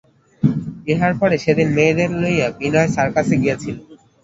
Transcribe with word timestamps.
ইহার 0.87 1.13
পরে 1.19 1.35
সেদিন 1.37 1.67
মেয়েদের 1.75 2.09
লইয়া 2.21 2.47
বিনয় 2.59 2.89
সার্কাসে 2.95 3.35
গিয়াছিল। 3.41 3.75